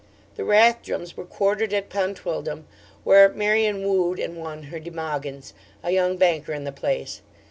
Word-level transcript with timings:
The 0.35 0.43
Rathdrums 0.43 1.15
were 1.15 1.25
quartered 1.25 1.75
at 1.75 1.89
Pontydwdlm, 1.91 2.63
where 3.03 3.29
Marian 3.29 3.83
wooed 3.87 4.17
and 4.17 4.35
won 4.35 4.63
her 4.63 4.79
De 4.79 4.89
Mogyns, 4.89 5.53
a 5.83 5.91
young 5.91 6.17
banker 6.17 6.53
in 6.53 6.63
the 6.63 6.71
place. 6.71 7.21